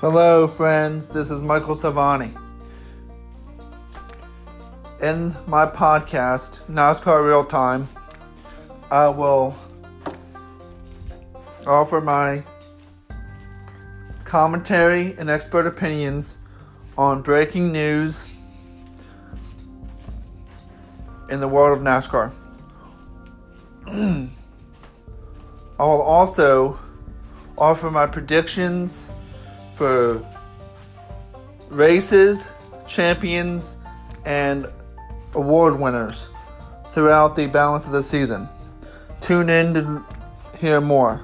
[0.00, 1.08] Hello, friends.
[1.08, 2.36] This is Michael Savani.
[5.00, 7.88] In my podcast, NASCAR Real Time,
[8.90, 9.56] I will
[11.66, 12.42] offer my
[14.26, 16.36] commentary and expert opinions
[16.98, 18.28] on breaking news
[21.30, 22.32] in the world of NASCAR.
[23.86, 24.28] I
[25.78, 26.78] will also
[27.56, 29.06] offer my predictions
[29.76, 30.26] for
[31.68, 32.48] races,
[32.88, 33.76] champions,
[34.24, 34.66] and
[35.34, 36.30] award winners
[36.88, 38.48] throughout the balance of the season.
[39.20, 40.04] Tune in to
[40.58, 41.20] hear more.